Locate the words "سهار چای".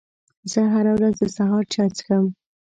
1.37-1.89